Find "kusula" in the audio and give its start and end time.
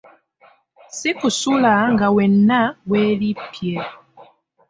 1.19-1.73